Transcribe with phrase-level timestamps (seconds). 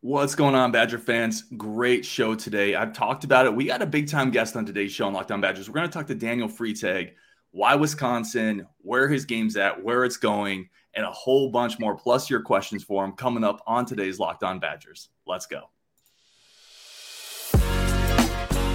[0.00, 1.42] What's going on, Badger fans?
[1.56, 2.76] Great show today.
[2.76, 3.54] I've talked about it.
[3.56, 5.68] We got a big time guest on today's show on Locked On Badgers.
[5.68, 7.14] We're going to talk to Daniel Freitag,
[7.50, 12.30] why Wisconsin, where his game's at, where it's going, and a whole bunch more, plus
[12.30, 15.08] your questions for him coming up on today's Locked On Badgers.
[15.26, 15.64] Let's go.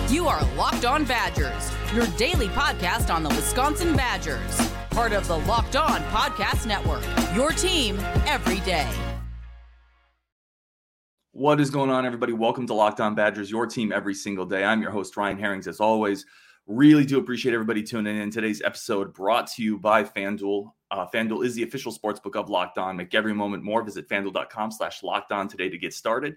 [0.10, 5.38] You are Locked On Badgers, your daily podcast on the Wisconsin Badgers, part of the
[5.38, 8.92] Locked On Podcast Network, your team every day.
[11.36, 12.32] What is going on, everybody?
[12.32, 14.64] Welcome to Locked On Badgers, your team every single day.
[14.64, 16.28] I'm your host, Ryan Herrings, as always.
[16.68, 18.30] Really do appreciate everybody tuning in.
[18.30, 20.72] Today's episode brought to you by FanDuel.
[20.92, 22.96] Uh, FanDuel is the official sportsbook of Locked On.
[22.96, 23.82] Make every moment more.
[23.82, 26.36] Visit FanDuel.com slash Locked On today to get started.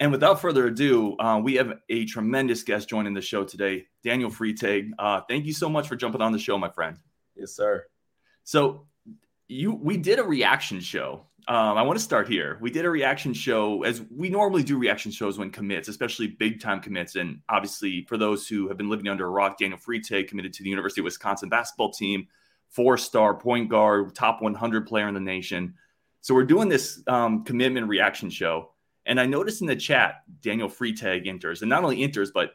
[0.00, 4.30] And without further ado, uh, we have a tremendous guest joining the show today, Daniel
[4.30, 4.92] Freitag.
[4.98, 6.96] Uh, thank you so much for jumping on the show, my friend.
[7.36, 7.84] Yes, sir.
[8.44, 8.86] So
[9.48, 12.58] you we did a reaction show um, I want to start here.
[12.60, 16.60] We did a reaction show as we normally do reaction shows when commits, especially big
[16.60, 17.16] time commits.
[17.16, 20.62] And obviously, for those who have been living under a rock, Daniel Freitag committed to
[20.62, 22.28] the University of Wisconsin basketball team,
[22.68, 25.74] four star point guard, top 100 player in the nation.
[26.20, 28.70] So we're doing this um, commitment reaction show.
[29.04, 32.52] And I noticed in the chat, Daniel Freitag enters, and not only enters, but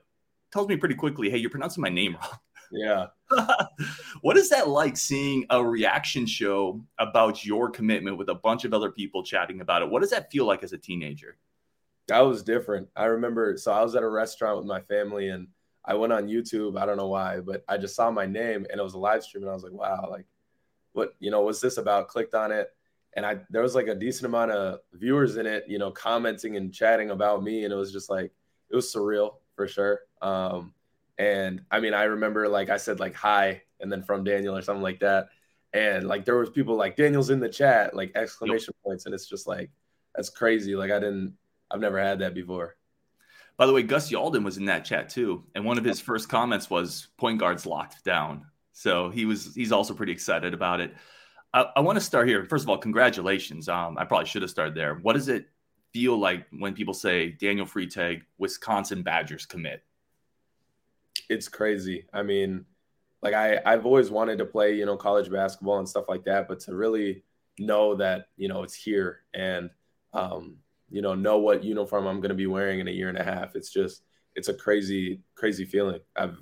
[0.54, 2.40] tells me pretty quickly, hey, you're pronouncing my name wrong.
[2.72, 3.08] Yeah.
[4.22, 8.74] what is that like seeing a reaction show about your commitment with a bunch of
[8.74, 9.90] other people chatting about it?
[9.90, 11.38] What does that feel like as a teenager?
[12.08, 12.88] That was different.
[12.96, 15.48] I remember, so I was at a restaurant with my family and
[15.84, 16.80] I went on YouTube.
[16.80, 19.24] I don't know why, but I just saw my name and it was a live
[19.24, 20.26] stream and I was like, wow, like
[20.94, 22.08] what, you know, what's this about?
[22.08, 22.70] Clicked on it
[23.16, 26.56] and I, there was like a decent amount of viewers in it, you know, commenting
[26.56, 27.64] and chatting about me.
[27.64, 28.32] And it was just like,
[28.70, 30.02] it was surreal for sure.
[30.22, 30.74] Um,
[31.18, 34.62] and I mean, I remember like I said like hi and then from Daniel or
[34.62, 35.30] something like that.
[35.74, 38.84] And like there was people like Daniel's in the chat, like exclamation yep.
[38.84, 39.06] points.
[39.06, 39.70] And it's just like
[40.16, 40.76] that's crazy.
[40.76, 41.36] Like I didn't
[41.70, 42.76] I've never had that before.
[43.58, 45.44] By the way, Gus Yalden was in that chat too.
[45.56, 48.46] And one of his first comments was point guards locked down.
[48.72, 50.94] So he was he's also pretty excited about it.
[51.54, 52.46] I, I want to start here.
[52.46, 53.68] First of all, congratulations.
[53.68, 54.96] Um, I probably should have started there.
[54.96, 55.48] What does it
[55.94, 59.84] feel like when people say Daniel Freitag, Wisconsin Badgers commit?
[61.30, 62.06] It's crazy.
[62.14, 62.66] I mean,
[63.22, 66.48] like I I've always wanted to play, you know, college basketball and stuff like that,
[66.48, 67.24] but to really
[67.60, 69.70] know that, you know, it's here and
[70.14, 70.58] um,
[70.90, 73.24] you know, know what uniform I'm going to be wearing in a year and a
[73.24, 73.56] half.
[73.56, 74.04] It's just
[74.36, 76.00] it's a crazy crazy feeling.
[76.16, 76.38] I've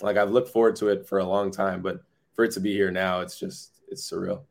[0.00, 2.00] like I've looked forward to it for a long time, but
[2.34, 4.42] for it to be here now, it's just it's surreal.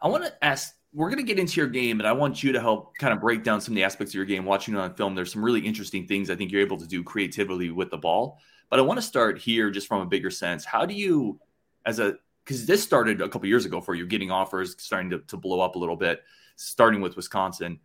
[0.00, 2.52] I want to ask we're going to get into your game, and I want you
[2.52, 4.44] to help kind of break down some of the aspects of your game.
[4.44, 7.02] Watching it on film, there's some really interesting things I think you're able to do
[7.02, 8.38] creatively with the ball.
[8.70, 10.64] But I want to start here just from a bigger sense.
[10.64, 11.40] How do you,
[11.86, 15.18] as a, because this started a couple years ago for you, getting offers starting to,
[15.20, 16.22] to blow up a little bit,
[16.56, 17.78] starting with Wisconsin.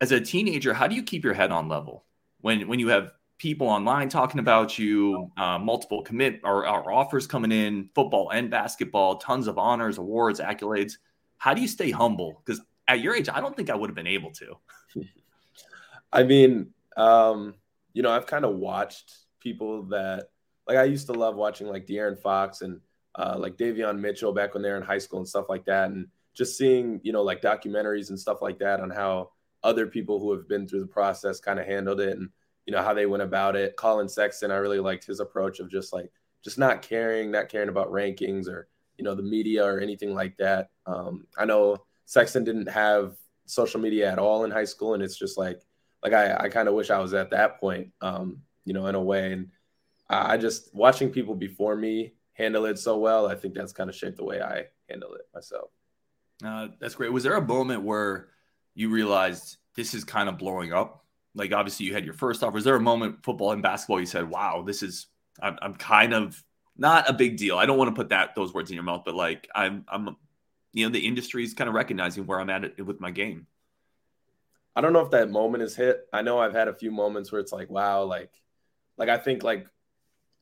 [0.00, 2.04] As a teenager, how do you keep your head on level
[2.40, 7.26] when when you have people online talking about you, uh, multiple commit or, or offers
[7.26, 10.94] coming in, football and basketball, tons of honors, awards, accolades?
[11.38, 12.42] How do you stay humble?
[12.44, 14.56] Because at your age, I don't think I would have been able to.
[16.12, 17.54] I mean, um,
[17.92, 19.12] you know, I've kind of watched
[19.46, 20.30] people that
[20.66, 22.80] like I used to love watching like De'Aaron Fox and
[23.14, 25.90] uh, like Davion Mitchell back when they were in high school and stuff like that,
[25.90, 29.30] and just seeing you know like documentaries and stuff like that on how
[29.62, 32.28] other people who have been through the process kind of handled it and
[32.66, 33.76] you know how they went about it.
[33.76, 36.10] Collin Sexton, I really liked his approach of just like
[36.42, 38.68] just not caring, not caring about rankings or
[38.98, 40.70] you know the media or anything like that.
[40.86, 43.14] Um, I know Sexton didn't have
[43.44, 45.60] social media at all in high school, and it's just like
[46.02, 47.92] like I, I kind of wish I was at that point.
[48.00, 49.32] Um, you know, in a way.
[49.32, 49.48] And
[50.10, 53.96] I just watching people before me handle it so well, I think that's kind of
[53.96, 55.70] shaped the way I handle it myself.
[56.44, 57.12] Uh, that's great.
[57.12, 58.28] Was there a moment where
[58.74, 61.04] you realized this is kind of blowing up?
[61.34, 62.52] Like obviously you had your first off.
[62.52, 65.06] Was there a moment football and basketball you said, "Wow, this is
[65.40, 66.42] I'm, I'm kind of
[66.76, 69.02] not a big deal." I don't want to put that those words in your mouth,
[69.04, 70.16] but like I'm I'm
[70.72, 73.46] you know the industry is kind of recognizing where I'm at with my game.
[74.74, 76.06] I don't know if that moment is hit.
[76.12, 78.30] I know I've had a few moments where it's like, wow, like
[78.98, 79.66] like I think like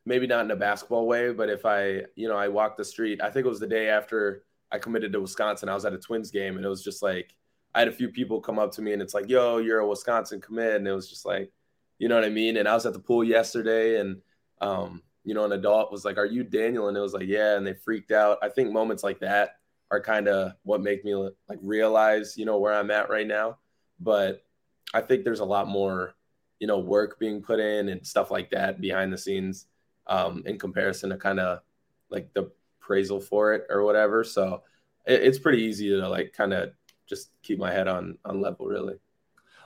[0.06, 3.20] maybe not in a basketball way, but if I, you know, I walked the street,
[3.22, 5.98] I think it was the day after I committed to Wisconsin, I was at a
[5.98, 7.34] Twins game and it was just like
[7.74, 9.88] I had a few people come up to me and it's like, "Yo, you're a
[9.88, 11.50] Wisconsin commit." And it was just like,
[11.98, 12.56] you know what I mean?
[12.56, 14.20] And I was at the pool yesterday and
[14.60, 17.56] um, you know, an adult was like, "Are you Daniel?" and it was like, "Yeah,"
[17.56, 18.38] and they freaked out.
[18.42, 19.56] I think moments like that
[19.90, 23.58] are kind of what make me like realize, you know, where I'm at right now.
[24.00, 24.44] But
[24.92, 26.14] I think there's a lot more
[26.58, 29.66] you know work being put in and stuff like that behind the scenes
[30.06, 31.60] um, in comparison to kind of
[32.10, 34.24] like the appraisal for it or whatever.
[34.24, 34.62] So
[35.06, 36.72] it, it's pretty easy to like kind of
[37.06, 38.94] just keep my head on on level really.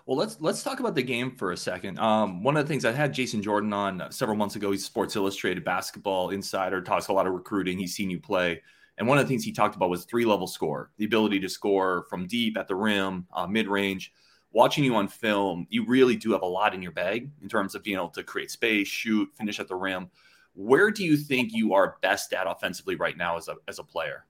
[0.06, 1.98] Well, let's let's talk about the game for a second.
[1.98, 4.70] Um, one of the things I had Jason Jordan on several months ago.
[4.70, 7.78] He's Sports Illustrated basketball insider, talks a lot of recruiting.
[7.78, 8.62] He's seen you play,
[8.96, 11.48] and one of the things he talked about was three level score, the ability to
[11.48, 14.12] score from deep at the rim, uh, mid range.
[14.52, 17.74] Watching you on film, you really do have a lot in your bag in terms
[17.74, 20.10] of being able to create space, shoot, finish at the rim.
[20.54, 23.84] Where do you think you are best at offensively right now as a as a
[23.84, 24.24] player?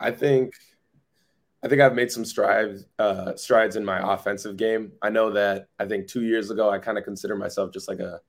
[0.00, 0.54] I think
[1.62, 4.92] I think I've made some strides uh, strides in my offensive game.
[5.02, 8.00] I know that I think two years ago I kind of considered myself just like
[8.00, 8.20] a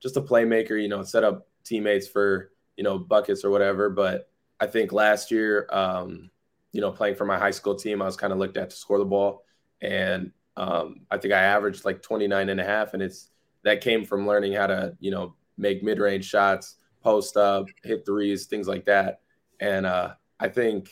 [0.00, 0.80] just a playmaker.
[0.80, 3.90] You know, set up teammates for you know buckets or whatever.
[3.90, 4.28] But
[4.60, 6.30] I think last year, um,
[6.72, 8.76] you know, playing for my high school team, I was kind of looked at to
[8.76, 9.44] score the ball,
[9.84, 13.30] and um, I think I averaged like 29 and a half, and it's
[13.64, 18.04] that came from learning how to you know make mid range shots, post up, hit
[18.06, 19.20] threes, things like that.
[19.60, 20.90] And uh, I think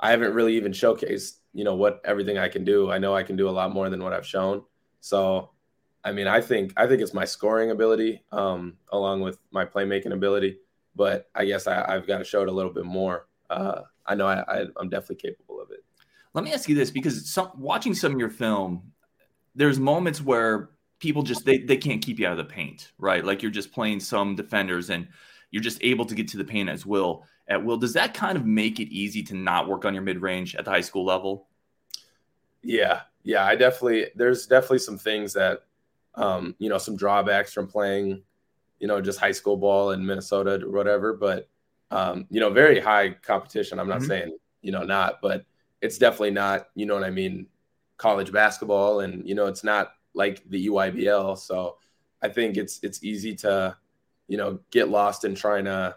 [0.00, 2.90] I haven't really even showcased, you know, what everything I can do.
[2.90, 4.62] I know I can do a lot more than what I've shown.
[5.00, 5.50] So,
[6.04, 10.12] I mean, I think I think it's my scoring ability, um, along with my playmaking
[10.12, 10.58] ability.
[10.94, 13.26] But I guess I, have got to show it a little bit more.
[13.48, 15.84] Uh, I know I, I, I'm definitely capable of it.
[16.34, 18.92] Let me ask you this, because some, watching some of your film,
[19.54, 23.24] there's moments where people just they, they can't keep you out of the paint, right?
[23.24, 25.08] Like you're just playing some defenders and
[25.50, 27.76] you're just able to get to the paint as will at will.
[27.76, 30.64] Does that kind of make it easy to not work on your mid range at
[30.64, 31.48] the high school level?
[32.62, 35.64] Yeah, yeah, I definitely there's definitely some things that
[36.14, 38.22] um, you know, some drawbacks from playing,
[38.78, 41.14] you know, just high school ball in Minnesota or whatever.
[41.14, 41.48] But
[41.90, 43.78] um, you know, very high competition.
[43.78, 44.08] I'm not mm-hmm.
[44.08, 45.44] saying, you know, not, but
[45.82, 47.46] it's definitely not, you know what I mean,
[47.98, 51.36] college basketball and you know, it's not like the EYBL.
[51.36, 51.76] So
[52.22, 53.76] I think it's it's easy to,
[54.28, 55.96] you know, get lost in trying to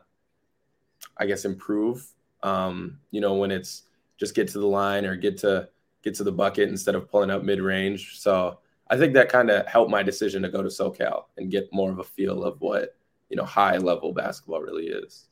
[1.18, 2.06] I guess improve.
[2.44, 3.84] Um, you know, when it's
[4.18, 5.70] just get to the line or get to
[6.04, 8.20] get to the bucket instead of pulling up mid range.
[8.20, 8.60] So
[8.90, 11.92] I think that kind of helped my decision to go to SoCal and get more
[11.92, 12.96] of a feel of what
[13.30, 15.28] you know high level basketball really is.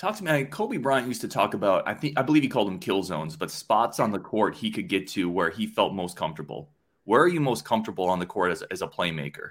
[0.00, 0.44] Talk to me.
[0.46, 1.86] Kobe Bryant used to talk about.
[1.86, 4.70] I think I believe he called them kill zones, but spots on the court he
[4.70, 6.70] could get to where he felt most comfortable.
[7.04, 9.50] Where are you most comfortable on the court as, as a playmaker?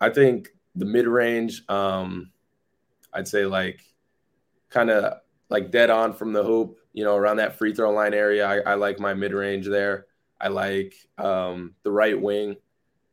[0.00, 1.62] I think the mid range.
[1.68, 2.32] Um,
[3.12, 3.78] I'd say like
[4.68, 8.14] kind of like dead on from the hoop, you know, around that free throw line
[8.14, 8.44] area.
[8.44, 10.06] I, I like my mid range there.
[10.40, 12.56] I like um, the right wing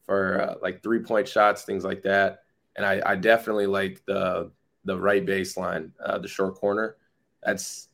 [0.07, 2.39] for uh, like three point shots, things like that.
[2.75, 4.49] And I, I definitely like the
[4.85, 6.97] the right baseline, uh, the short corner.
[7.43, 7.89] That's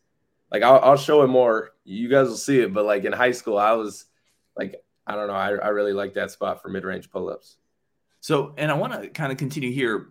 [0.52, 1.72] like I'll, I'll show it more.
[1.84, 2.74] You guys will see it.
[2.74, 4.06] But like in high school, I was
[4.58, 5.34] like I don't know.
[5.34, 7.58] I, I really like that spot for mid range pull ups.
[8.22, 10.10] So, and I want to kind of continue here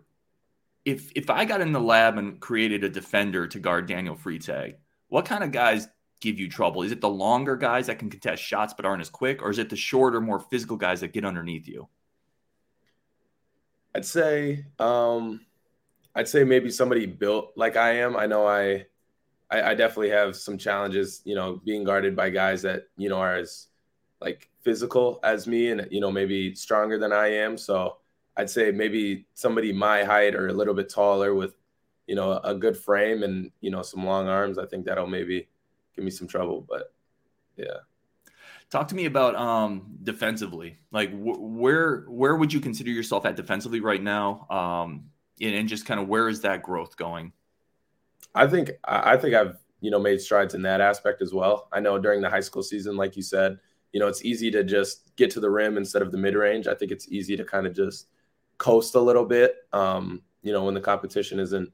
[0.88, 4.76] if if I got in the lab and created a defender to guard Daniel Freitag,
[5.08, 5.86] what kind of guys
[6.20, 6.82] give you trouble?
[6.82, 9.58] Is it the longer guys that can contest shots but aren't as quick, or is
[9.58, 11.88] it the shorter, more physical guys that get underneath you?
[13.94, 15.40] I'd say, um,
[16.14, 18.16] I'd say maybe somebody built like I am.
[18.16, 18.86] I know I,
[19.50, 23.18] I, I definitely have some challenges, you know, being guarded by guys that you know
[23.18, 23.68] are as
[24.20, 27.56] like physical as me and you know maybe stronger than I am.
[27.56, 27.98] So
[28.36, 31.54] I'd say maybe somebody my height or a little bit taller with,
[32.06, 34.58] you know, a good frame and you know some long arms.
[34.58, 35.48] I think that'll maybe
[35.94, 36.64] give me some trouble.
[36.68, 36.92] But
[37.56, 37.78] yeah.
[38.70, 40.78] Talk to me about um, defensively.
[40.92, 44.46] Like wh- where where would you consider yourself at defensively right now?
[44.50, 47.32] Um, and, just kind of where is that growth going?
[48.34, 51.68] I think I think I've you know made strides in that aspect as well.
[51.72, 53.58] I know during the high school season, like you said,
[53.92, 56.66] you know it's easy to just get to the rim instead of the mid range.
[56.66, 58.08] I think it's easy to kind of just
[58.58, 59.56] coast a little bit.
[59.72, 61.70] Um, you know, when the competition isn't,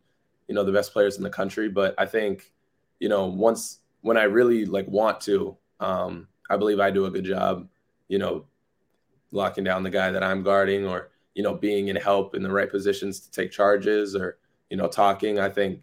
[0.49, 1.69] you know, the best players in the country.
[1.69, 2.53] But I think,
[3.01, 7.11] you know, once when I really like want to, um, I believe I do a
[7.11, 7.69] good job,
[8.09, 8.47] you know,
[9.33, 12.51] locking down the guy that I'm guarding or, you know, being in help in the
[12.51, 14.39] right positions to take charges or,
[14.71, 15.39] you know, talking.
[15.39, 15.81] I think,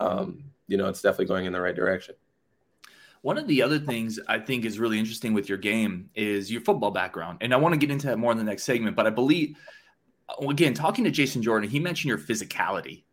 [0.00, 2.14] um, you know, it's definitely going in the right direction.
[3.22, 6.60] One of the other things I think is really interesting with your game is your
[6.60, 7.38] football background.
[7.40, 9.56] And I want to get into that more in the next segment, but I believe
[10.48, 13.04] again, talking to Jason Jordan, he mentioned your physicality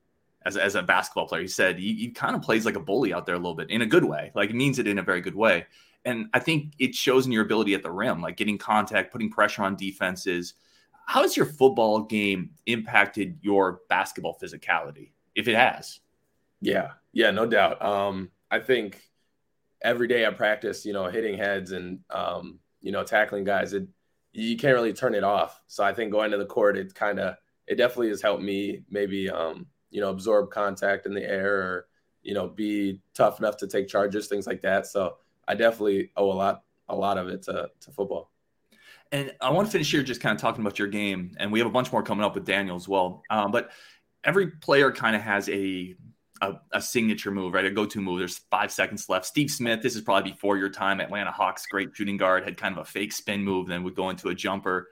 [0.45, 1.41] as, as a basketball player.
[1.41, 3.69] He said he, he kind of plays like a bully out there a little bit
[3.69, 5.65] in a good way, like it means it in a very good way.
[6.03, 9.29] And I think it shows in your ability at the rim, like getting contact, putting
[9.29, 10.55] pressure on defenses.
[11.11, 15.99] How has your football game impacted your basketball physicality, if it has?
[16.61, 17.81] Yeah, yeah, no doubt.
[17.81, 18.97] Um, I think
[19.81, 23.73] every day I practice, you know, hitting heads and um, you know, tackling guys.
[23.73, 23.89] It
[24.31, 25.61] you can't really turn it off.
[25.67, 27.35] So I think going to the court, it kind of
[27.67, 31.87] it definitely has helped me maybe um, you know absorb contact in the air or
[32.23, 34.87] you know be tough enough to take charges, things like that.
[34.87, 38.30] So I definitely owe a lot a lot of it to to football.
[39.11, 41.59] And I want to finish here just kind of talking about your game, and we
[41.59, 43.23] have a bunch more coming up with Daniel as well.
[43.29, 43.71] Um, but
[44.23, 45.95] every player kind of has a,
[46.41, 47.65] a, a signature move, right?
[47.65, 48.19] A go-to move.
[48.19, 49.25] There's five seconds left.
[49.25, 51.01] Steve Smith, this is probably before your time.
[51.01, 54.09] Atlanta Hawks, great shooting guard, had kind of a fake spin move, then would go
[54.09, 54.87] into a jumper.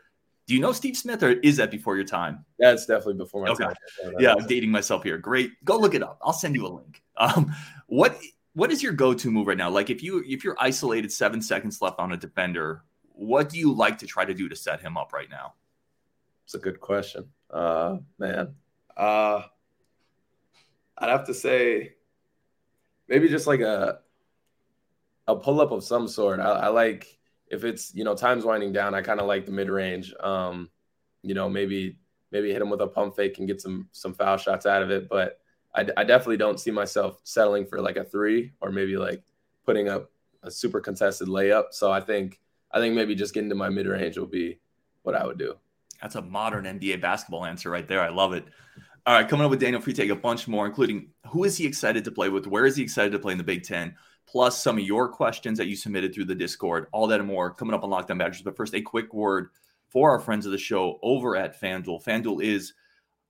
[0.48, 2.44] Do you know Steve Smith, or is that before your time?
[2.58, 3.66] That's definitely before my okay.
[3.66, 3.76] time.
[4.18, 5.18] Yeah, I'm dating myself here.
[5.18, 5.52] Great.
[5.64, 6.20] Go look it up.
[6.24, 7.02] I'll send you a link.
[7.18, 7.54] Um,
[7.88, 8.18] what
[8.54, 9.70] what is your go-to move right now?
[9.70, 12.84] Like if you if you're isolated seven seconds left on a defender,
[13.20, 15.54] what do you like to try to do to set him up right now?
[16.46, 17.28] It's a good question.
[17.50, 18.56] Uh man.
[18.96, 19.44] Uh
[20.98, 21.96] I'd have to say
[23.08, 24.00] maybe just like a
[25.28, 26.40] a pull up of some sort.
[26.40, 28.96] I, I like if it's you know time's winding down.
[28.96, 30.14] I kind of like the mid range.
[30.20, 30.70] Um,
[31.22, 31.98] you know maybe
[32.32, 34.92] maybe hit him with a pump fake and get some some foul shots out of
[34.92, 35.10] it.
[35.10, 35.42] But
[35.76, 39.24] I, I definitely don't see myself settling for like a three or maybe like
[39.66, 40.10] putting up
[40.42, 41.66] a super contested layup.
[41.72, 42.40] So I think
[42.72, 44.60] I think maybe just getting to my mid range will be
[45.04, 45.56] what I would do.
[46.02, 48.02] That's a modern NBA basketball answer right there.
[48.02, 48.46] I love it.
[49.06, 52.04] All right, coming up with Daniel Freitag, a bunch more, including who is he excited
[52.04, 52.48] to play with?
[52.48, 53.96] Where is he excited to play in the Big Ten?
[54.28, 56.88] Plus some of your questions that you submitted through the Discord.
[56.92, 58.44] All that and more coming up on Locked On Badgers.
[58.44, 59.50] But first, a quick word
[59.88, 62.04] for our friends of the show over at FanDuel.
[62.04, 62.74] FanDuel is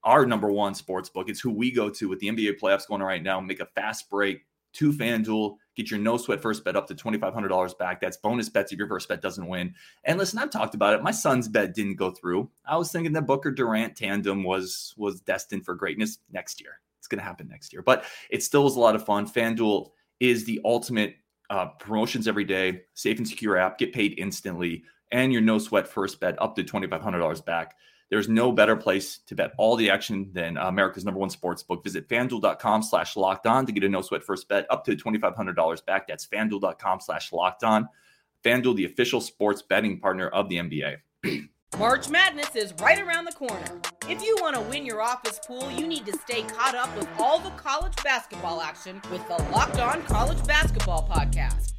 [0.03, 1.29] our number one sports book.
[1.29, 3.39] It's who we go to with the NBA playoffs going on right now.
[3.39, 5.57] Make a fast break to FanDuel.
[5.75, 8.01] Get your no sweat first bet up to $2,500 back.
[8.01, 9.73] That's bonus bets if your first bet doesn't win.
[10.03, 11.03] And listen, I've talked about it.
[11.03, 12.49] My son's bet didn't go through.
[12.65, 16.81] I was thinking that Booker Durant tandem was was destined for greatness next year.
[16.97, 19.25] It's going to happen next year, but it still was a lot of fun.
[19.25, 21.15] FanDuel is the ultimate
[21.49, 23.77] uh, promotions every day, safe and secure app.
[23.77, 27.75] Get paid instantly, and your no sweat first bet up to $2,500 back.
[28.09, 31.83] There's no better place to bet all the action than America's number one sports book.
[31.83, 35.85] Visit fanduel.com slash locked on to get a no sweat first bet up to $2,500
[35.85, 36.07] back.
[36.07, 37.87] That's fanduel.com slash locked on.
[38.43, 40.97] FanDuel, the official sports betting partner of the NBA.
[41.77, 43.79] March Madness is right around the corner.
[44.09, 47.07] If you want to win your office pool, you need to stay caught up with
[47.19, 51.78] all the college basketball action with the Locked On College Basketball Podcast.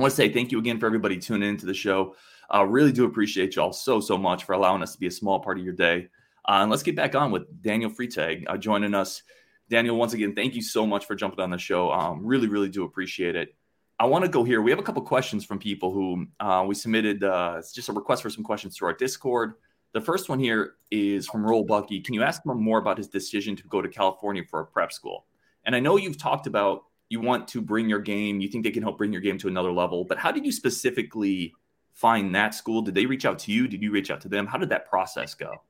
[0.00, 2.16] I want to say thank you again for everybody tuning into the show.
[2.48, 5.40] Uh, really do appreciate y'all so, so much for allowing us to be a small
[5.40, 6.08] part of your day.
[6.48, 9.22] Uh, and let's get back on with Daniel Freitag uh, joining us.
[9.68, 11.92] Daniel, once again, thank you so much for jumping on the show.
[11.92, 13.54] Um, really, really do appreciate it.
[13.98, 14.62] I want to go here.
[14.62, 17.22] We have a couple questions from people who uh, we submitted.
[17.22, 19.52] Uh, it's just a request for some questions to our Discord.
[19.92, 22.00] The first one here is from Roll Bucky.
[22.00, 24.94] Can you ask him more about his decision to go to California for a prep
[24.94, 25.26] school?
[25.66, 28.70] And I know you've talked about you want to bring your game, you think they
[28.70, 31.52] can help bring your game to another level, but how did you specifically
[31.92, 32.80] find that school?
[32.80, 33.68] Did they reach out to you?
[33.68, 34.46] Did you reach out to them?
[34.46, 35.62] How did that process go?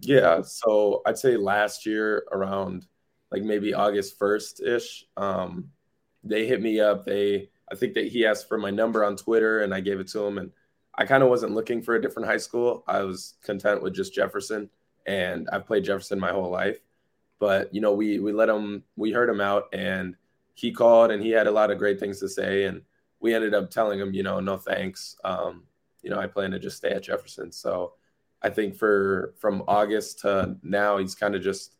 [0.00, 2.86] Yeah, so I'd say last year around
[3.30, 5.70] like maybe August 1st ish, um,
[6.24, 7.04] they hit me up.
[7.04, 10.08] They, I think that he asked for my number on Twitter and I gave it
[10.08, 10.38] to him.
[10.38, 10.50] And
[10.96, 12.82] I kind of wasn't looking for a different high school.
[12.86, 14.68] I was content with just Jefferson
[15.06, 16.80] and I've played Jefferson my whole life.
[17.38, 20.16] But, you know, we, we let him, we heard him out and
[20.54, 22.64] he called and he had a lot of great things to say.
[22.64, 22.82] And,
[23.24, 25.16] we ended up telling him, you know, no thanks.
[25.24, 25.62] Um,
[26.02, 27.50] you know, I plan to just stay at Jefferson.
[27.50, 27.94] So
[28.42, 31.76] I think for from August to now, he's kind of just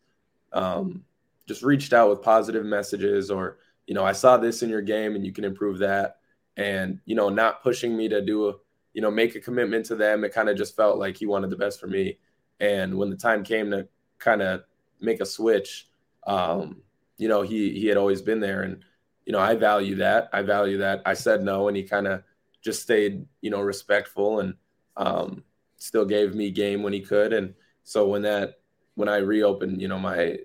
[0.53, 1.03] um,
[1.47, 5.15] just reached out with positive messages or, you know, I saw this in your game
[5.15, 6.17] and you can improve that.
[6.57, 8.53] And, you know, not pushing me to do a,
[8.95, 10.23] you know, make a commitment to them.
[10.23, 12.17] It kind of just felt like he wanted the best for me.
[12.59, 14.63] And when the time came to kind of
[14.99, 15.89] make a switch,
[16.25, 16.81] um,
[17.17, 18.63] you know, he he had always been there.
[18.63, 18.83] And
[19.25, 20.29] you know, I value that.
[20.33, 21.01] I value that.
[21.05, 22.23] I said no, and he kind of
[22.61, 24.55] just stayed, you know, respectful and
[24.97, 25.43] um,
[25.77, 27.33] still gave me game when he could.
[27.33, 27.53] And
[27.83, 28.55] so when that,
[28.95, 30.39] when I reopened, you know, my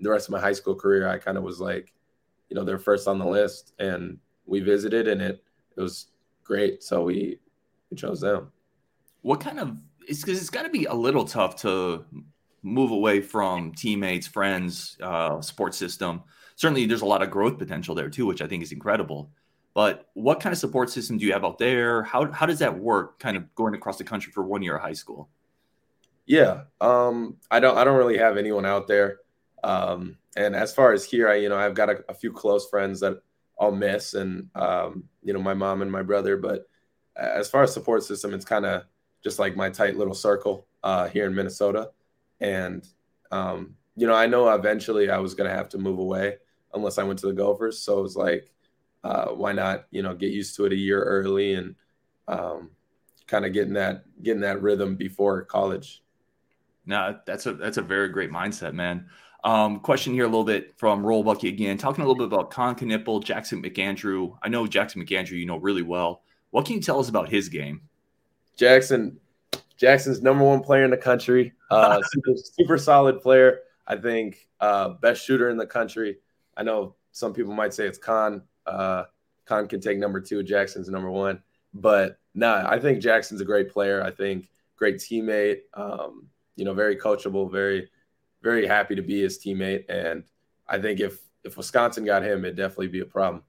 [0.00, 1.92] the rest of my high school career, I kind of was like,
[2.48, 5.44] you know, they're first on the list, and we visited, and it
[5.76, 6.08] it was
[6.42, 6.82] great.
[6.82, 7.38] So we
[7.90, 8.50] we chose them.
[9.22, 9.76] What kind of?
[10.08, 12.04] It's because it's got to be a little tough to
[12.62, 16.22] move away from teammates, friends, uh, support system
[16.60, 19.30] certainly there's a lot of growth potential there too, which I think is incredible.
[19.72, 22.02] But what kind of support system do you have out there?
[22.02, 23.18] How how does that work?
[23.18, 25.30] Kind of going across the country for one year of high school.
[26.26, 29.20] Yeah, um, I don't I don't really have anyone out there.
[29.64, 32.68] Um, and as far as here, I you know I've got a, a few close
[32.68, 33.22] friends that
[33.58, 36.36] I'll miss, and um, you know my mom and my brother.
[36.36, 36.68] But
[37.16, 38.82] as far as support system, it's kind of
[39.24, 41.90] just like my tight little circle uh, here in Minnesota.
[42.40, 42.86] And,
[43.30, 46.36] um, you know, I know eventually I was going to have to move away
[46.74, 47.80] unless I went to the Gophers.
[47.80, 48.50] So it was like,
[49.02, 51.74] uh, why not, you know, get used to it a year early and
[52.28, 52.70] um,
[53.26, 56.02] kind of getting that getting that rhythm before college.
[56.86, 59.06] No, that's a that's a very great mindset, man.
[59.42, 62.50] Um, question here a little bit from Roll Bucky again, talking a little bit about
[62.50, 64.36] Kon Knueppel, Jackson McAndrew.
[64.42, 66.22] I know Jackson McAndrew, you know really well.
[66.50, 67.82] What can you tell us about his game?
[68.56, 69.18] Jackson,
[69.80, 71.54] Jackson's number one player in the country.
[71.70, 73.60] Uh, super, super solid player.
[73.86, 76.18] I think uh, best shooter in the country.
[76.54, 78.42] I know some people might say it's Kon.
[78.66, 79.04] Uh,
[79.46, 80.42] Kon can take number two.
[80.42, 81.42] Jackson's number one.
[81.72, 84.02] But nah, I think Jackson's a great player.
[84.02, 85.60] I think great teammate.
[85.72, 87.88] Um, you know, very coachable, very,
[88.42, 89.86] very happy to be his teammate.
[89.88, 90.24] And
[90.68, 93.42] I think if if Wisconsin got him, it'd definitely be a problem.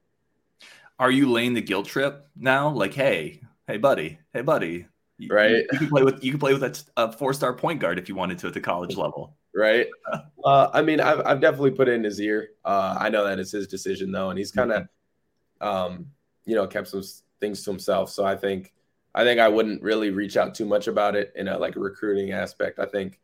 [0.98, 2.70] Are you laying the guilt trip now?
[2.70, 4.86] Like, hey, hey, buddy, hey, buddy,
[5.30, 5.52] right?
[5.52, 8.00] You, you can play with you can play with a, a four star point guard
[8.00, 9.88] if you wanted to at the college level, right?
[10.46, 12.50] uh, I mean, I've I've definitely put it in his ear.
[12.64, 15.68] Uh, I know that it's his decision though, and he's kind of, mm-hmm.
[15.68, 16.08] um,
[16.46, 17.04] you know, kept some
[17.40, 18.10] things to himself.
[18.10, 18.74] So I think
[19.14, 22.32] I think I wouldn't really reach out too much about it in a like recruiting
[22.32, 22.80] aspect.
[22.80, 23.20] I think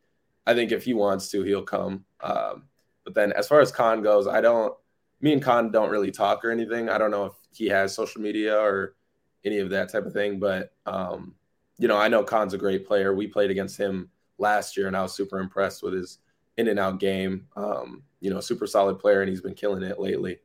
[0.46, 2.06] I think if he wants to, he'll come.
[2.22, 2.64] Um,
[3.04, 4.74] but then as far as Kon goes, I don't.
[5.20, 6.90] Me and Kon don't really talk or anything.
[6.90, 8.96] I don't know if he has social media or
[9.44, 10.40] any of that type of thing.
[10.40, 11.36] But um,
[11.78, 13.14] you know, I know Kon's a great player.
[13.14, 16.20] We played against him last year, and I was super impressed with his
[16.58, 17.48] in and out game.
[17.56, 20.40] Um, you know, super solid player, and he's been killing it lately.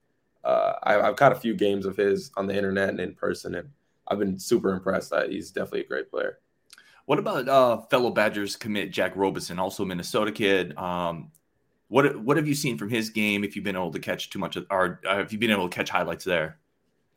[0.45, 3.55] Uh, I, have caught a few games of his on the internet and in person,
[3.55, 3.69] and
[4.09, 5.11] I've been super impressed.
[5.11, 6.39] That he's definitely a great player.
[7.07, 10.77] What about uh, fellow Badgers commit Jack Robison, also Minnesota kid?
[10.77, 11.31] Um,
[11.89, 13.45] what what have you seen from his game?
[13.45, 15.69] If you've been able to catch too much, of, or uh, have you been able
[15.69, 16.59] to catch highlights there?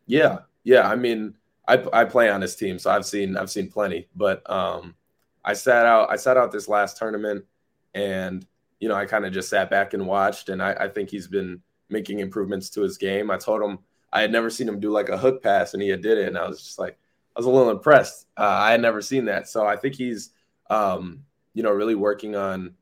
[0.05, 0.87] Yeah, yeah.
[0.87, 1.35] I mean,
[1.67, 4.07] I, I play on his team, so I've seen I've seen plenty.
[4.15, 4.95] But um,
[5.43, 7.45] I sat out I sat out this last tournament,
[7.93, 8.45] and
[8.79, 11.27] you know I kind of just sat back and watched, and I, I think he's
[11.27, 13.31] been making improvements to his game.
[13.31, 13.79] I told him
[14.11, 16.37] I had never seen him do like a hook pass, and he did it, and
[16.37, 16.97] I was just like,
[17.35, 18.27] I was a little impressed.
[18.37, 20.31] Uh, I had never seen that, so I think he's,
[20.69, 21.23] um,
[21.53, 22.75] you know, really working on,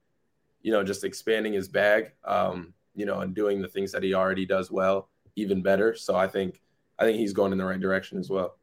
[0.62, 4.14] you know, just expanding his bag, um, you know, and doing the things that he
[4.14, 5.96] already does well even better.
[5.96, 6.62] So I think,
[7.00, 8.58] I think he's going in the right direction as well.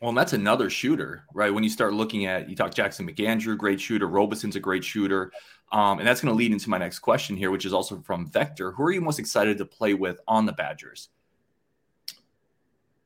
[0.00, 1.52] Well, and that's another shooter, right?
[1.52, 4.06] When you start looking at, you talk Jackson McAndrew, great shooter.
[4.06, 5.30] Robison's a great shooter.
[5.72, 8.26] Um, and that's going to lead into my next question here, which is also from
[8.26, 8.72] Vector.
[8.72, 11.10] Who are you most excited to play with on the Badgers?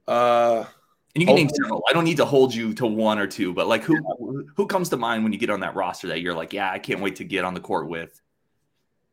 [0.06, 0.64] Uh,
[1.14, 1.82] and you can name several.
[1.88, 4.88] I don't need to hold you to one or two, but like who who comes
[4.88, 7.16] to mind when you get on that roster that you're like, yeah, I can't wait
[7.16, 8.20] to get on the court with?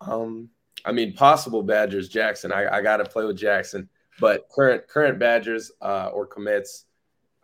[0.02, 0.50] Um,
[0.84, 2.52] I mean, possible Badgers, Jackson.
[2.52, 3.88] I, I got to play with Jackson,
[4.20, 6.86] but current current Badgers uh, or commits,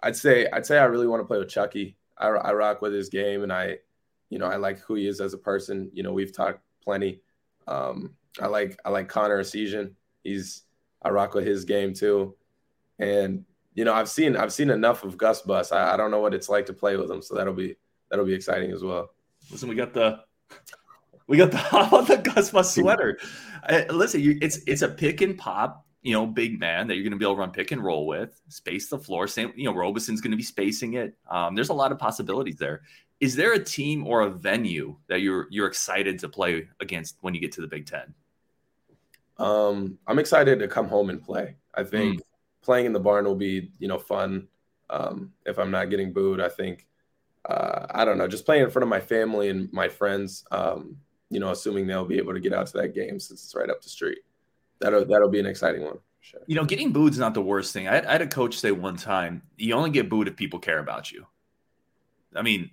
[0.03, 1.97] I'd say I'd say I really want to play with Chucky.
[2.17, 3.79] I, I rock with his game, and I
[4.29, 5.89] you know, I like who he is as a person.
[5.93, 7.21] You know, we've talked plenty.
[7.67, 9.93] Um, I like I like Connor Essegian.
[10.23, 10.63] He's
[11.01, 12.35] I rock with his game too.
[12.99, 15.71] And you know, I've seen I've seen enough of Gus Bus.
[15.71, 17.75] I, I don't know what it's like to play with him, so that'll be
[18.09, 19.11] that'll be exciting as well.
[19.51, 20.19] Listen, we got the
[21.27, 21.57] we got the
[22.07, 23.19] the Gus Bus sweater.
[23.67, 27.03] Uh, listen, you, it's it's a pick and pop, you know, big man that you're
[27.03, 29.27] going to be able to run pick and roll with, space the floor.
[29.27, 31.15] Same, you know, Robison's going to be spacing it.
[31.29, 32.81] Um, there's a lot of possibilities there
[33.19, 37.33] is there a team or a venue that you're you're excited to play against when
[37.33, 38.13] you get to the Big Ten?
[39.37, 41.55] Um, I'm excited to come home and play.
[41.73, 42.23] I think mm.
[42.61, 44.47] playing in the barn will be you know fun.
[44.89, 46.87] Um, if I'm not getting booed, I think
[47.49, 50.45] uh, I don't know, just playing in front of my family and my friends.
[50.51, 50.97] Um,
[51.29, 53.69] you know, assuming they'll be able to get out to that game since it's right
[53.69, 54.19] up the street.
[54.79, 55.99] That'll that'll be an exciting one.
[56.21, 56.41] Sure.
[56.45, 57.87] You know, getting booed is not the worst thing.
[57.87, 60.79] I, I had a coach say one time, you only get booed if people care
[60.79, 61.25] about you.
[62.35, 62.69] I mean,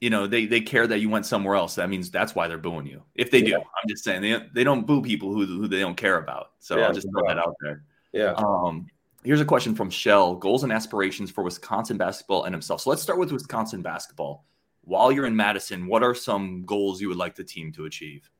[0.00, 1.74] you know they they care that you went somewhere else.
[1.76, 3.02] That means that's why they're booing you.
[3.14, 3.56] If they yeah.
[3.56, 6.52] do, I'm just saying they they don't boo people who who they don't care about.
[6.58, 7.84] So yeah, I'll just throw that out there.
[8.12, 8.32] Yeah.
[8.32, 8.86] Um.
[9.24, 12.82] Here's a question from Shell: Goals and aspirations for Wisconsin basketball and himself.
[12.82, 14.44] So let's start with Wisconsin basketball.
[14.82, 18.30] While you're in Madison, what are some goals you would like the team to achieve?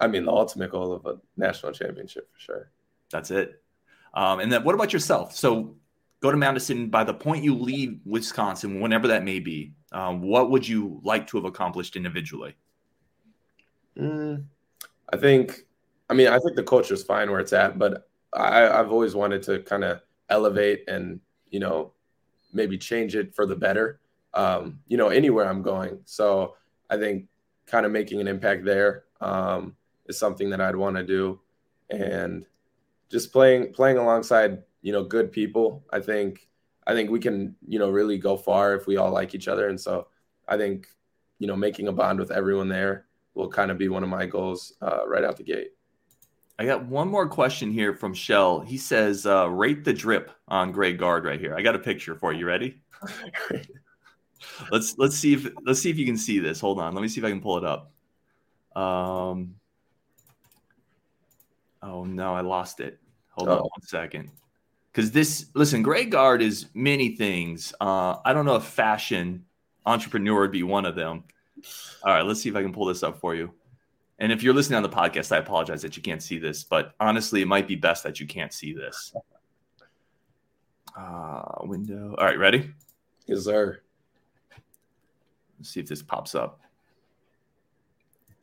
[0.00, 2.70] I mean, the ultimate goal of a national championship for sure.
[3.10, 3.62] That's it.
[4.14, 5.34] Um, and then what about yourself?
[5.34, 5.76] So
[6.20, 9.74] go to Madison by the point you leave Wisconsin, whenever that may be.
[9.92, 12.56] Um, what would you like to have accomplished individually?
[13.98, 14.44] Mm,
[15.12, 15.66] I think,
[16.10, 19.14] I mean, I think the culture is fine where it's at, but I, I've always
[19.14, 21.92] wanted to kind of elevate and, you know,
[22.52, 24.00] maybe change it for the better,
[24.34, 26.00] um, you know, anywhere I'm going.
[26.04, 26.56] So
[26.90, 27.26] I think
[27.66, 29.76] kind of making an impact there um,
[30.08, 31.40] is something that I'd want to do.
[31.90, 32.44] And
[33.10, 36.48] just playing, playing alongside, you know, good people, I think
[36.86, 39.68] I think we can, you know, really go far if we all like each other.
[39.68, 40.06] And so
[40.46, 40.86] I think,
[41.38, 44.26] you know, making a bond with everyone there will kind of be one of my
[44.26, 45.72] goals uh, right out the gate.
[46.58, 48.60] I got one more question here from Shell.
[48.60, 52.14] He says, uh, "Rate the drip on Greg Gard right here." I got a picture
[52.14, 52.46] for you.
[52.46, 52.80] Ready?
[54.70, 56.58] let's let's see if let's see if you can see this.
[56.60, 56.94] Hold on.
[56.94, 57.92] Let me see if I can pull it up.
[58.74, 59.56] Um.
[61.82, 62.98] Oh no, I lost it.
[63.30, 63.52] Hold oh.
[63.52, 64.30] on one second.
[64.92, 67.74] Because this, listen, Greg Gard is many things.
[67.80, 69.44] Uh, I don't know if fashion
[69.84, 71.24] entrepreneur would be one of them.
[72.02, 73.52] All right, let's see if I can pull this up for you.
[74.18, 76.94] And if you're listening on the podcast, I apologize that you can't see this, but
[76.98, 79.14] honestly, it might be best that you can't see this.
[80.96, 82.14] Uh, window.
[82.16, 82.72] All right, ready?
[83.26, 83.80] Yes, sir.
[85.58, 86.60] Let's see if this pops up.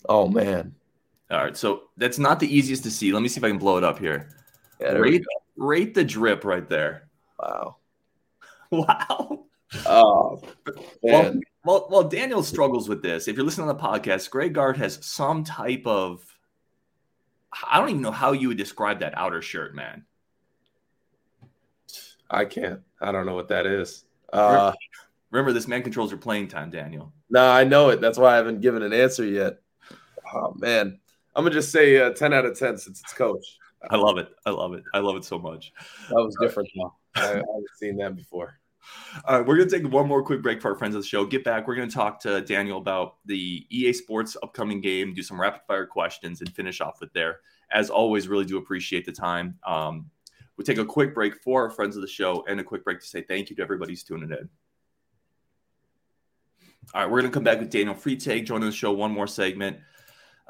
[0.07, 0.75] Oh man.
[1.33, 3.11] All right, so that's not the easiest to see.
[3.11, 4.29] Let me see if I can blow it up here.
[4.79, 5.25] Yeah, rate,
[5.57, 7.07] rate the drip right there.
[7.39, 7.77] Wow.
[8.71, 9.45] wow.
[9.87, 10.41] Oh,
[11.01, 13.27] well, well, well, Daniel struggles with this.
[13.27, 16.23] If you're listening on the podcast, Greg Gard has some type of
[17.67, 20.05] I don't even know how you would describe that outer shirt, man.
[22.29, 22.81] I can't.
[23.01, 24.05] I don't know what that is.
[24.31, 24.73] Uh,
[25.31, 27.11] remember, this man controls your playing time, Daniel.
[27.29, 28.01] No, I know it.
[28.01, 29.59] That's why I haven't given an answer yet.
[30.33, 30.99] Oh man,
[31.35, 33.45] I'm gonna just say uh, 10 out of 10 since it's coach.
[33.89, 34.29] I love it.
[34.45, 34.83] I love it.
[34.93, 35.73] I love it so much.
[36.09, 36.93] That was different though.
[37.15, 38.59] I, I haven't seen that before.
[39.25, 41.07] All right, we're going to take one more quick break for our friends of the
[41.07, 41.25] show.
[41.25, 41.67] Get back.
[41.67, 45.61] We're going to talk to Daniel about the EA Sports upcoming game, do some rapid
[45.67, 47.39] fire questions, and finish off with there.
[47.71, 49.57] As always, really do appreciate the time.
[49.65, 50.09] Um,
[50.57, 52.99] we'll take a quick break for our friends of the show and a quick break
[52.99, 54.49] to say thank you to everybody who's tuning in.
[56.93, 58.91] All right, we're going to come back with Daniel Freitag joining the show.
[58.91, 59.77] One more segment.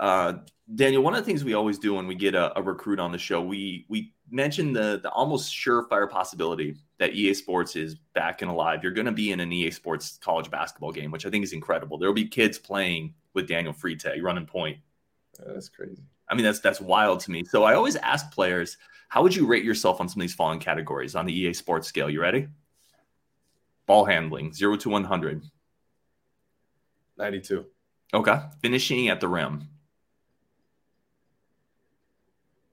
[0.04, 0.40] Uh,
[0.76, 3.14] Daniel, one of the things we always do when we get a, a recruit on
[3.14, 8.42] the show, we we mention the the almost surefire possibility that EA Sports is back
[8.42, 8.84] and alive.
[8.84, 11.54] You're going to be in an EA Sports college basketball game, which I think is
[11.54, 11.98] incredible.
[11.98, 14.78] There will be kids playing with Daniel Freitag running point.
[15.40, 16.04] that's crazy.
[16.28, 17.46] I mean, that's that's wild to me.
[17.46, 20.60] So I always ask players, how would you rate yourself on some of these following
[20.60, 22.10] categories on the EA Sports scale?
[22.10, 22.50] You ready?
[23.86, 25.44] Ball handling, zero to one hundred.
[27.18, 27.68] Ninety-two.
[28.14, 28.38] Okay.
[28.62, 29.70] Finishing at the rim.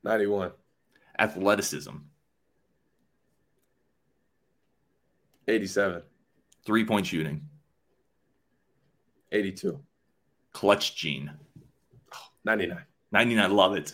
[0.04, 0.52] 91.
[1.18, 1.90] Athleticism.
[5.48, 6.02] 87.
[6.64, 7.42] Three point shooting.
[9.32, 9.80] 82.
[10.52, 11.30] Clutch gene.
[12.44, 12.78] 99.
[13.12, 13.50] 99.
[13.52, 13.92] Love it.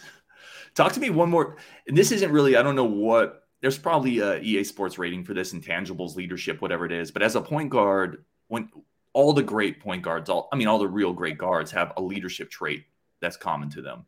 [0.75, 1.57] Talk to me one more.
[1.89, 5.35] And this isn't really, I don't know what, there's probably a EA Sports rating for
[5.35, 7.11] this, intangibles, leadership, whatever it is.
[7.11, 8.71] But as a point guard, when
[9.13, 12.03] all the great point guards, all I mean, all the real great guards have a
[12.03, 12.85] leadership trait
[13.21, 14.05] that's common to them.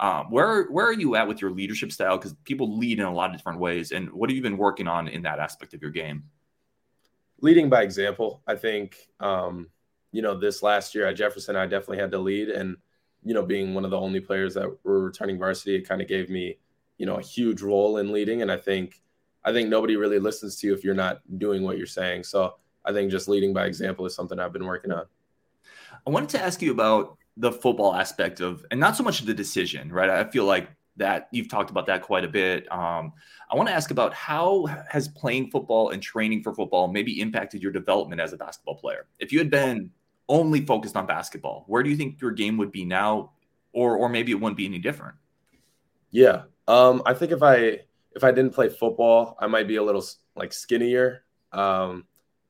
[0.00, 2.16] Um, where where are you at with your leadership style?
[2.16, 4.88] Because people lead in a lot of different ways, and what have you been working
[4.88, 6.24] on in that aspect of your game?
[7.42, 8.42] Leading by example.
[8.46, 9.68] I think um,
[10.10, 12.78] you know this last year at Jefferson, I definitely had to lead, and
[13.24, 16.08] you know being one of the only players that were returning varsity, it kind of
[16.08, 16.56] gave me
[16.96, 19.02] you know a huge role in leading, and I think
[19.44, 22.24] I think nobody really listens to you if you're not doing what you're saying.
[22.24, 22.54] So
[22.86, 25.04] I think just leading by example is something I've been working on.
[26.06, 29.34] I wanted to ask you about the football aspect of, and not so much the
[29.34, 30.10] decision, right?
[30.10, 32.70] I feel like that you've talked about that quite a bit.
[32.70, 33.14] Um,
[33.50, 37.62] I want to ask about how has playing football and training for football maybe impacted
[37.62, 39.06] your development as a basketball player?
[39.18, 39.90] If you had been
[40.28, 43.32] only focused on basketball, where do you think your game would be now,
[43.72, 45.14] or or maybe it wouldn't be any different?
[46.10, 47.80] Yeah, um, I think if I
[48.14, 50.04] if I didn't play football, I might be a little
[50.36, 52.04] like skinnier, um,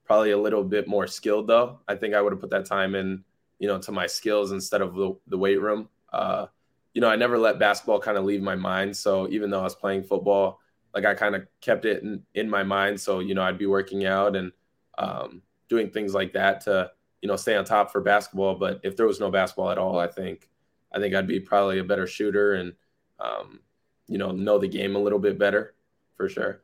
[0.04, 1.78] probably a little bit more skilled though.
[1.86, 3.22] I think I would have put that time in
[3.60, 5.88] you know, to my skills instead of the, the weight room.
[6.12, 6.46] Uh,
[6.94, 8.96] you know, I never let basketball kind of leave my mind.
[8.96, 10.58] So even though I was playing football,
[10.92, 13.00] like I kind of kept it in, in my mind.
[13.00, 14.50] So, you know, I'd be working out and
[14.98, 16.90] um, doing things like that to,
[17.22, 18.56] you know, stay on top for basketball.
[18.56, 20.48] But if there was no basketball at all, I think,
[20.92, 22.72] I think I'd be probably a better shooter and,
[23.20, 23.60] um,
[24.08, 25.74] you know, know the game a little bit better
[26.16, 26.62] for sure.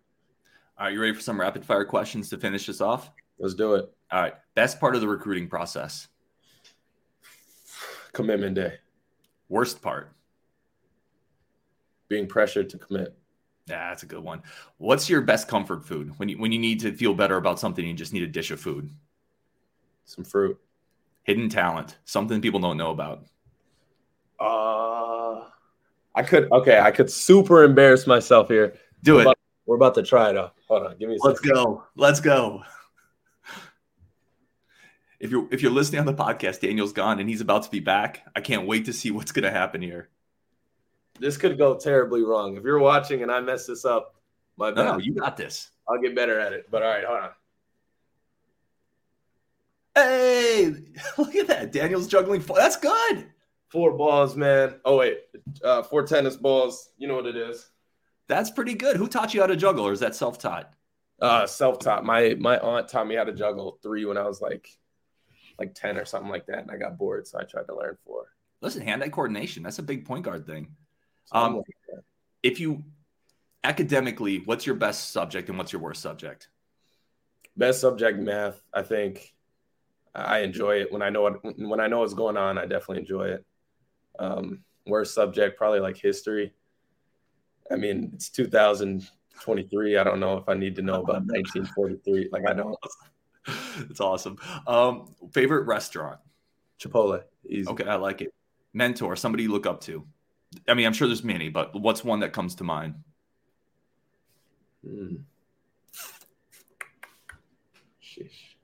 [0.78, 0.94] All right.
[0.94, 3.10] You ready for some rapid fire questions to finish this off?
[3.38, 3.92] Let's do it.
[4.10, 4.34] All right.
[4.54, 6.08] Best part of the recruiting process
[8.16, 8.72] commitment day.
[9.48, 10.10] Worst part?
[12.08, 13.14] Being pressured to commit.
[13.68, 14.42] Yeah, that's a good one.
[14.78, 17.86] What's your best comfort food when you when you need to feel better about something?
[17.86, 18.90] You just need a dish of food.
[20.04, 20.58] Some fruit.
[21.24, 21.98] Hidden talent.
[22.04, 23.26] Something people don't know about.
[24.38, 25.48] Uh,
[26.14, 26.50] I could.
[26.52, 28.76] Okay, I could super embarrass myself here.
[29.02, 29.22] Do we're it.
[29.24, 30.54] About, we're about to try it out.
[30.68, 30.96] Hold on.
[30.96, 31.18] Give me.
[31.20, 31.54] Let's second.
[31.54, 31.84] go.
[31.96, 32.62] Let's go
[35.18, 37.80] if you're if you're listening on the podcast, Daniel's gone and he's about to be
[37.80, 38.22] back.
[38.34, 40.08] I can't wait to see what's going to happen here.
[41.18, 42.56] This could go terribly wrong.
[42.56, 44.14] If you're watching and I mess this up,
[44.56, 44.84] my bad.
[44.84, 45.70] No, no, you got this.
[45.88, 46.66] I'll get better at it.
[46.70, 47.30] But all right, hold on.
[49.94, 50.74] Hey,
[51.18, 51.72] look at that.
[51.72, 52.40] Daniel's juggling.
[52.40, 52.56] Four.
[52.56, 53.26] That's good.
[53.68, 54.76] Four balls, man.
[54.84, 55.20] Oh wait,
[55.64, 56.90] uh, four tennis balls.
[56.98, 57.70] You know what it is.
[58.28, 58.96] That's pretty good.
[58.96, 60.72] Who taught you how to juggle, or is that self-taught?
[61.20, 62.04] Uh, self-taught.
[62.04, 64.68] My my aunt taught me how to juggle three when I was like
[65.58, 67.96] like ten or something like that, and I got bored, so I tried to learn
[68.04, 68.26] four.
[68.60, 69.62] Listen, hand-eye coordination.
[69.62, 70.68] That's a big point guard thing.
[71.32, 71.62] Um,
[72.42, 72.84] if you
[73.64, 76.48] academically, what's your best subject and what's your worst subject?
[77.56, 78.60] Best subject, math.
[78.72, 79.34] I think
[80.14, 82.58] I enjoy it when I know what when I know what's going on.
[82.58, 83.44] I definitely enjoy it.
[84.18, 86.52] Um, worst subject, probably like history.
[87.70, 89.96] I mean, it's 2023.
[89.96, 92.28] I don't know if I need to know about 1943.
[92.30, 92.76] Like I don't.
[93.90, 94.38] It's awesome.
[94.66, 96.18] Um, favorite restaurant?
[96.80, 97.22] Chipotle.
[97.48, 97.68] Easy.
[97.68, 98.34] Okay, I like it.
[98.72, 100.06] Mentor, somebody you look up to.
[100.68, 102.94] I mean, I'm sure there's many, but what's one that comes to mind?
[104.86, 105.20] Mm.
[108.02, 108.54] Sheesh.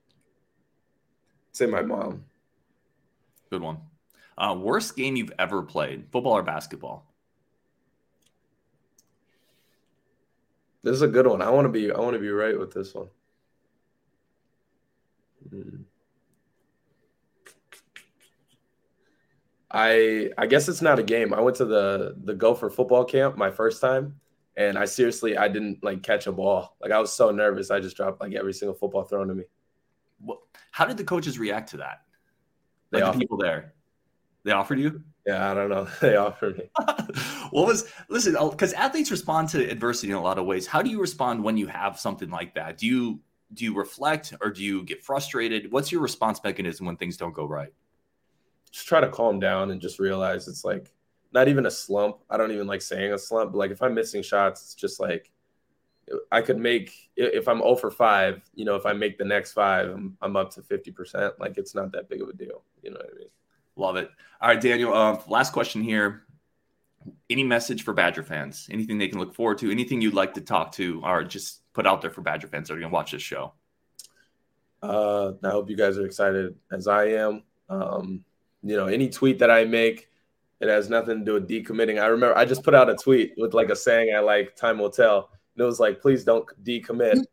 [1.51, 2.25] Say my mom.
[3.49, 3.77] Good one.
[4.37, 7.05] Uh, worst game you've ever played, football or basketball?
[10.81, 11.41] This is a good one.
[11.41, 11.91] I want to be.
[11.91, 13.07] I want to be right with this one.
[19.73, 21.33] I I guess it's not a game.
[21.33, 24.19] I went to the the Gopher football camp my first time,
[24.55, 26.77] and I seriously I didn't like catch a ball.
[26.79, 29.43] Like I was so nervous, I just dropped like every single football thrown to me.
[30.21, 32.01] Well, How did the coaches react to that?
[32.91, 33.73] They like the people there.
[34.43, 35.01] They offered you?
[35.25, 35.87] Yeah, I don't know.
[36.01, 36.69] They offered me.
[37.49, 38.35] what was listen?
[38.37, 40.67] Oh, because athletes respond to adversity in a lot of ways.
[40.67, 42.77] How do you respond when you have something like that?
[42.77, 43.21] Do you
[43.53, 45.71] do you reflect or do you get frustrated?
[45.71, 47.73] What's your response mechanism when things don't go right?
[48.71, 50.91] Just try to calm down and just realize it's like
[51.33, 52.17] not even a slump.
[52.29, 54.99] I don't even like saying a slump, but like if I'm missing shots, it's just
[54.99, 55.31] like
[56.31, 59.53] I could make if I'm 0 for 5, you know, if I make the next
[59.53, 61.39] five, I'm, I'm up to 50%.
[61.39, 62.63] Like it's not that big of a deal.
[62.81, 63.27] You know what I mean?
[63.75, 64.09] Love it.
[64.41, 64.93] All right, Daniel.
[64.93, 66.23] Uh, last question here.
[67.29, 68.67] Any message for Badger fans?
[68.71, 69.71] Anything they can look forward to?
[69.71, 72.75] Anything you'd like to talk to or just put out there for Badger fans that
[72.75, 73.53] are going to watch this show?
[74.81, 77.43] Uh, I hope you guys are excited as I am.
[77.69, 78.23] Um,
[78.63, 80.09] you know, any tweet that I make,
[80.59, 82.01] it has nothing to do with decommitting.
[82.01, 84.77] I remember I just put out a tweet with like a saying I like, time
[84.77, 85.29] will tell.
[85.55, 87.23] And it was like, please don't decommit.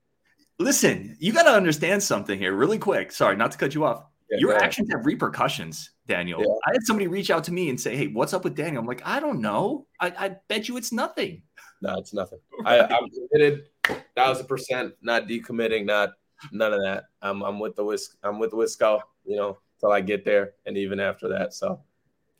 [0.58, 3.12] Listen, you got to understand something here really quick.
[3.12, 4.04] Sorry, not to cut you off.
[4.30, 6.40] Yeah, Your actions have repercussions, Daniel.
[6.40, 6.54] Yeah.
[6.66, 8.86] I had somebody reach out to me and say, "Hey, what's up with Daniel?" I'm
[8.86, 9.86] like, "I don't know.
[9.98, 11.42] I, I bet you it's nothing."
[11.80, 12.38] No, it's nothing.
[12.64, 13.68] I, I'm committed,
[14.14, 14.94] thousand percent.
[15.02, 15.84] Not decommitting.
[15.84, 16.10] Not
[16.52, 17.04] none of that.
[17.22, 18.16] I'm I'm with the whisk.
[18.22, 19.00] I'm with Wisco.
[19.24, 21.54] You know, till I get there, and even after that.
[21.54, 21.80] So,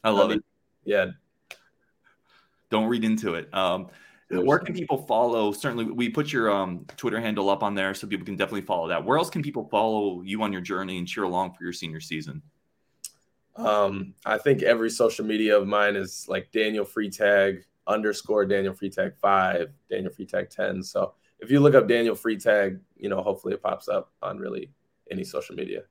[0.05, 0.44] I love I mean, it.
[0.85, 1.07] Yeah.
[2.70, 3.53] Don't read into it.
[3.53, 3.88] Um,
[4.31, 5.50] where can people follow?
[5.53, 8.88] Certainly, we put your um, Twitter handle up on there, so people can definitely follow
[8.88, 9.05] that.
[9.05, 12.00] Where else can people follow you on your journey and cheer along for your senior
[12.00, 12.40] season?
[13.57, 19.12] Um, I think every social media of mine is like Daniel Freitag underscore Daniel Freitag
[19.20, 20.83] five, Daniel Freitag ten.
[20.83, 24.70] So if you look up Daniel Freitag, you know, hopefully it pops up on really
[25.11, 25.83] any social media.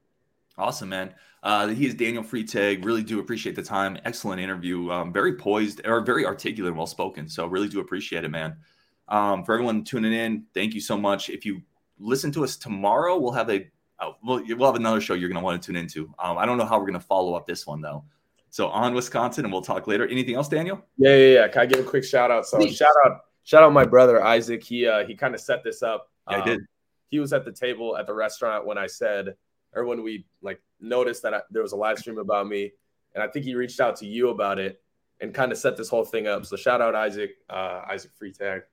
[0.57, 1.13] Awesome, man.
[1.41, 2.83] Uh, he is Daniel Freitag.
[2.83, 3.97] Really do appreciate the time.
[4.03, 4.91] Excellent interview.
[4.91, 7.29] Um, very poised or very articulate and well spoken.
[7.29, 8.57] So really do appreciate it, man.
[9.07, 11.29] Um, for everyone tuning in, thank you so much.
[11.29, 11.61] If you
[11.97, 13.67] listen to us tomorrow, we'll have a
[13.99, 16.13] uh, we'll, we'll have another show you're going to want to tune into.
[16.19, 18.03] Um, I don't know how we're going to follow up this one though.
[18.49, 20.07] So on Wisconsin, and we'll talk later.
[20.07, 20.83] Anything else, Daniel?
[20.97, 21.47] Yeah, yeah, yeah.
[21.47, 22.47] Can I give a quick shout out?
[22.47, 22.75] So Please.
[22.75, 24.63] shout out, shout out my brother Isaac.
[24.63, 26.09] He uh, he kind of set this up.
[26.29, 26.59] Yeah, um, I did.
[27.09, 29.35] He was at the table at the restaurant when I said
[29.73, 32.71] or when we like noticed that I, there was a live stream about me,
[33.13, 34.81] and I think he reached out to you about it
[35.21, 36.45] and kind of set this whole thing up.
[36.45, 38.63] So shout out Isaac, uh, Isaac Freitag.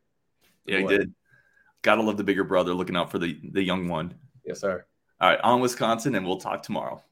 [0.65, 1.13] Yeah, he did.
[1.83, 4.15] Gotta love the bigger brother looking out for the the young one.
[4.45, 4.85] Yes, sir.
[5.21, 7.03] All right, on Wisconsin, and we'll talk tomorrow.